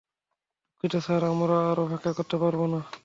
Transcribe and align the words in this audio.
দুঃখিত 0.69 0.93
স্যার, 1.05 1.21
আমরা 1.31 1.55
আর 1.69 1.77
অপেক্ষা 1.85 2.11
করতে 2.17 2.35
পারব 2.41 2.61
না! 2.73 2.79